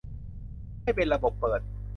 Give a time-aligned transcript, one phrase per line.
[0.81, 1.61] ให้เป็นระบบเปิด